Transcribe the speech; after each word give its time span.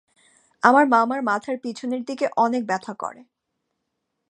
আমার 0.63 0.85
মামার 0.87 1.21
মাথার 1.23 1.57
পিছনের 1.57 2.01
দিকে 2.05 2.25
অনেক 2.37 2.61
ব্যথা 2.67 2.93
করে। 2.93 3.21